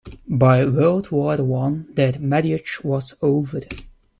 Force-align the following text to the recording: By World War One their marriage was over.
By 0.29 0.65
World 0.65 1.11
War 1.11 1.35
One 1.43 1.85
their 1.93 2.17
marriage 2.17 2.83
was 2.83 3.13
over. 3.21 3.61